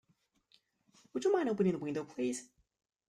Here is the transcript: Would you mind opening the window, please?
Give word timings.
Would 1.13 1.23
you 1.25 1.31
mind 1.31 1.47
opening 1.49 1.73
the 1.73 1.77
window, 1.77 2.03
please? 2.05 2.49